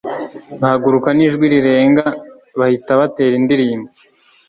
bahaguruka 0.61 1.09
n'ijwi 1.13 1.45
rirenga 1.53 2.05
bahita 2.59 2.91
batera 2.99 3.35
indirimbo 3.41 3.89